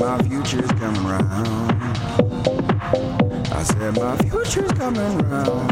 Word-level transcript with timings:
my 0.00 0.16
future's 0.22 0.72
coming 0.72 1.04
round. 1.04 1.82
I 3.52 3.62
said 3.62 3.98
my 3.98 4.16
future's 4.16 4.72
coming 4.72 5.18
round. 5.28 5.70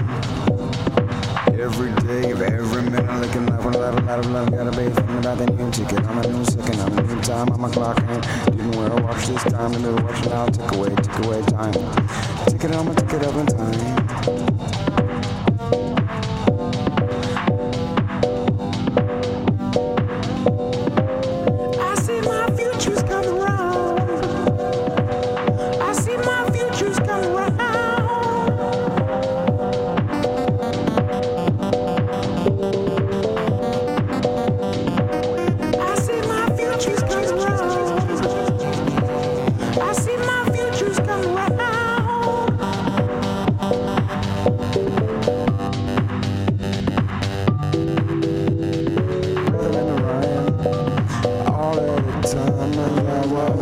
Every 1.58 1.92
day 2.02 2.32
of 2.32 2.42
every 2.42 2.82
minute, 2.82 3.08
I'm 3.08 3.22
looking 3.22 3.46
one 3.46 3.72
lot 3.72 3.96
of 3.96 4.04
lot 4.04 4.18
of 4.18 4.26
love. 4.30 4.50
Gotta 4.50 4.70
be 4.72 4.90
thinking 4.90 5.18
about 5.18 5.38
the 5.38 5.46
new 5.46 5.70
ticket. 5.70 6.04
I'm 6.04 6.18
a 6.18 6.28
new 6.28 6.44
second, 6.44 6.78
I'm 6.78 6.98
a 6.98 7.02
new 7.02 7.20
time 7.22 7.48
on 7.48 7.58
my 7.58 7.70
clock. 7.70 8.02
And 8.06 8.22
didn't 8.54 8.76
wear 8.76 8.92
a 8.92 9.02
watch 9.02 9.26
this 9.28 9.42
time. 9.44 9.72
The 9.72 9.78
middle 9.78 10.04
watch 10.04 10.20
it 10.20 10.28
now. 10.28 10.46
Tick 10.46 10.72
away, 10.72 10.94
tick 10.94 11.24
away 11.24 11.42
time. 11.44 11.72
Ticket 12.44 12.74
on 12.74 12.84
my 12.84 12.94
ticket 12.94 13.24
up 13.24 13.34
in 13.34 13.46
time. 13.46 14.57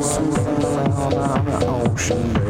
Around 0.07 1.15
on 1.15 1.45
the 1.47 1.67
ocean 1.67 2.46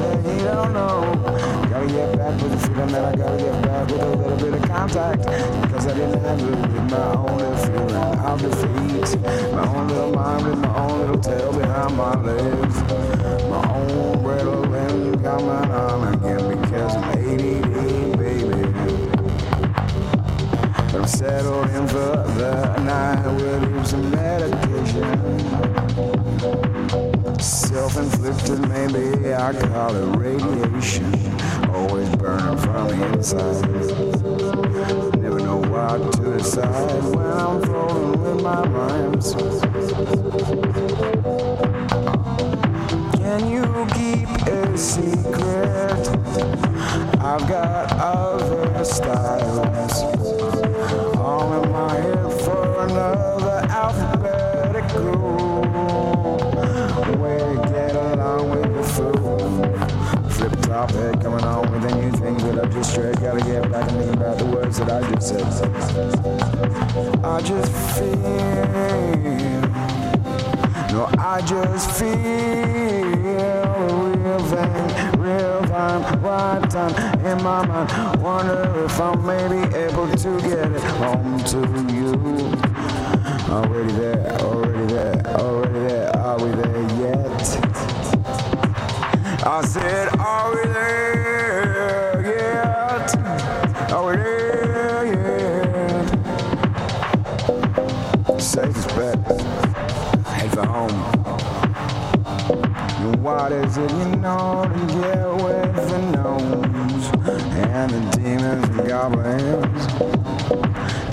and 0.00 0.26
he 0.26 0.38
don't 0.44 0.72
know. 0.72 1.00
Gotta 1.70 1.86
get 1.86 2.16
back 2.16 2.40
with 2.40 2.52
the 2.52 2.58
feeling 2.58 2.88
that 2.88 3.04
I 3.04 3.16
gotta 3.16 3.36
get 3.36 3.62
back 3.62 3.86
with 3.88 4.00
a 4.00 4.16
little 4.16 4.36
bit 4.38 4.54
of 4.54 4.68
contact. 4.68 5.22
Because 5.62 5.86
I 5.86 5.94
didn't 5.94 6.20
have 6.20 6.40
it 6.40 6.72
with 6.72 6.90
my 6.90 7.14
own 7.14 7.38
little 7.38 7.56
feeling 7.56 7.94
of 7.94 8.40
defeat. 8.40 9.52
My 9.52 9.66
own 9.68 9.88
little 9.88 10.12
mind 10.12 10.46
with 10.46 10.58
my 10.58 10.76
own 10.76 11.00
little 11.00 11.18
tail 11.18 11.52
behind 11.52 11.96
my 11.96 12.14
legs. 12.22 12.82
My 13.48 13.74
own 13.74 14.22
brittle 14.22 14.74
and 14.74 15.22
got 15.22 15.38
coming 15.38 15.70
on 15.72 16.14
again 16.14 16.60
because 16.60 16.96
I'm 16.96 17.04
ADD, 17.18 18.18
baby. 18.18 18.74
I'm 20.94 21.06
settled 21.06 21.68
in 21.70 21.88
for 21.88 22.16
the 22.38 22.78
night 22.78 23.26
with 23.34 23.86
some 23.86 24.10
medication. 24.10 25.73
Self-inflicted, 27.44 28.58
maybe 28.70 29.34
I 29.34 29.52
call 29.68 29.94
it 29.94 30.16
radiation. 30.16 31.04
Always 31.68 32.08
burning 32.16 32.56
from 32.56 32.88
the 32.88 33.12
inside. 33.12 33.70
Never 35.20 35.40
know 35.40 35.58
what 35.58 36.12
to 36.14 36.38
decide 36.38 37.04
when 37.14 37.26
I'm 37.26 37.60
rolling 37.60 38.22
with 38.22 38.42
my 38.42 38.62
rhymes. 38.66 39.34
I 62.64 62.66
just 62.68 62.96
read. 62.96 63.20
Gotta 63.20 63.44
get 63.44 63.70
back 63.70 63.90
and 63.90 63.98
think 63.98 64.16
about 64.16 64.38
the 64.38 64.46
words 64.46 64.78
that 64.78 64.90
I 64.90 65.02
just 65.10 65.28
said. 65.28 65.42
I 67.22 67.40
just 67.42 67.72
feel. 67.98 68.16
No, 70.90 71.10
I 71.18 71.42
just 71.42 71.90
feel 71.98 72.08
real 74.24 74.38
thing, 74.48 75.20
real 75.20 75.60
time, 75.64 76.22
right 76.22 76.70
time 76.70 76.94
in 77.26 77.42
my 77.42 77.66
mind. 77.66 78.22
Wonder 78.22 78.84
if 78.86 78.98
I'm 78.98 79.26
maybe 79.26 79.76
able 79.76 80.08
to 80.08 80.40
get 80.40 80.72
it 80.72 80.84
home 81.02 81.44
to 81.44 81.58
you. 81.92 82.14
Already 83.52 83.92
there, 83.92 84.32
already 84.40 84.86
there, 84.86 85.26
already 85.36 85.80
there. 85.80 86.16
Are 86.16 86.38
we 86.38 86.50
there 86.52 86.82
yet? 86.98 87.74
I 89.46 89.62
said, 89.66 90.08
Head 99.04 100.50
for 100.54 100.64
home. 100.64 100.88
What 103.22 103.52
is 103.52 103.76
it 103.76 103.90
you 103.90 104.16
know 104.16 104.64
to 104.64 104.86
get 104.98 105.28
with 105.44 105.76
the 105.90 105.98
gnomes 106.10 107.08
and 107.54 107.90
the 107.90 108.00
demons 108.16 108.66
and 108.66 108.88
goblins? 108.88 109.82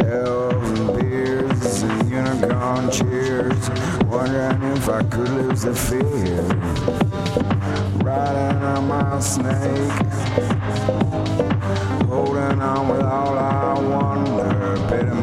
Elves 0.09 0.79
and 0.79 1.01
beards 1.01 1.81
and 1.81 2.09
unicorn 2.09 2.91
cheers. 2.91 3.69
Wondering 4.05 4.63
if 4.71 4.87
I 4.87 5.03
could 5.03 5.29
lose 5.29 5.63
the 5.63 5.75
fear. 5.75 6.43
Riding 8.05 8.63
on 8.63 8.87
my 8.87 9.19
snake. 9.19 9.91
Holding 12.07 12.61
on 12.61 12.87
with 12.87 13.01
all 13.01 13.37
I 13.37 13.73
wonder. 13.81 14.77
I 14.85 15.20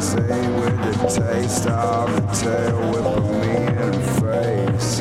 say, 0.00 0.48
with 0.60 0.76
the 0.84 0.92
taste 1.08 1.66
of 1.66 2.12
the 2.14 2.20
tail 2.34 2.78
whipping 2.90 3.40
me 3.40 3.54
in 3.66 3.90
the 3.90 4.02
face. 4.20 5.00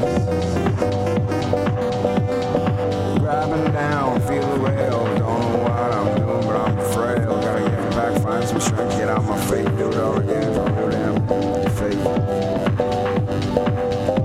Grabbing 3.19 3.71
down, 3.73 4.19
feel 4.21 4.47
the 4.47 4.59
rail. 4.59 5.05
Don't 5.05 5.19
know 5.19 5.63
what 5.63 5.93
I'm 5.93 6.07
doing, 6.17 6.43
but 6.45 6.55
I'm 6.55 6.77
frail. 6.93 7.41
Gotta 7.41 7.61
get 7.69 7.89
back, 7.91 8.21
find 8.21 8.43
some 8.47 8.59
strength, 8.59 8.97
get 8.97 9.09
out 9.09 9.23
my 9.23 9.37
feet, 9.45 9.67
do 9.77 9.89
it 9.91 9.97
all 9.97 10.17
again 10.17 10.47
real 10.77 10.89
damn 10.89 11.25
defeat. 11.63 11.97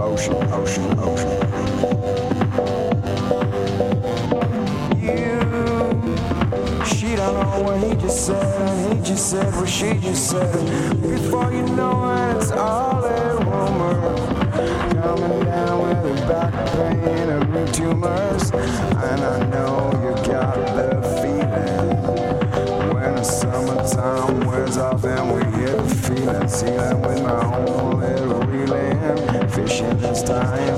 Ocean, 0.01 0.53
ocean, 0.53 0.99
ocean. 0.99 2.32
Said, 8.23 8.97
he 8.97 9.03
just 9.03 9.31
said 9.31 9.53
what 9.57 9.69
she 9.69 9.95
just 9.95 10.31
said. 10.31 11.03
Before 11.03 11.53
you 11.53 11.65
know 11.75 12.09
it, 12.15 12.37
it's 12.37 12.53
all 12.53 13.05
a 13.05 13.35
rumor. 13.39 13.95
Coming 15.03 15.45
down 15.45 15.83
with 15.83 16.23
a 16.23 16.27
back 16.29 16.55
pain 16.71 17.29
and 17.31 17.75
tumors, 17.75 18.51
and 18.53 19.21
I 19.25 19.45
know 19.51 19.91
you 20.05 20.15
got 20.25 20.55
the 20.77 21.03
feeling. 21.21 22.95
When 22.95 23.17
the 23.17 23.25
summertime 23.25 24.47
wears 24.47 24.77
off 24.77 25.03
and 25.03 25.35
we 25.35 25.43
hit 25.59 25.77
the 25.77 25.95
feeling, 25.95 26.49
sealing 26.49 27.01
with 27.01 27.23
my 27.25 27.45
own 27.57 27.99
little 27.99 28.43
reeling, 28.43 29.49
fishing 29.49 29.99
this 29.99 30.23
time. 30.23 30.72